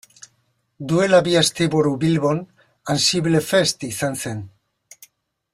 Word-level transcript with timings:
Duela 0.91 1.19
bi 1.27 1.35
asteburu 1.41 1.93
Bilbon 2.05 2.41
AnsibleFest 2.97 3.89
izan 3.93 4.21
zen. 4.25 4.45